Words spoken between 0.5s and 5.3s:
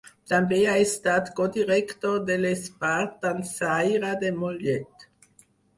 ha estat codirector de l'Esbart Dansaire de Mollet.